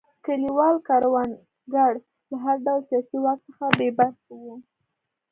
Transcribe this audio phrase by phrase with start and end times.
[0.25, 1.93] کلیوال کروندګر
[2.29, 4.55] له هر ډول سیاسي واک څخه بې برخې وو.